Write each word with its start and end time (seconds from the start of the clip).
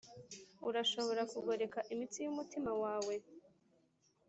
urashobora 0.69 1.21
kugoreka 1.31 1.79
imitsi 1.93 2.17
yumutima 2.25 2.71
wawe? 2.83 3.15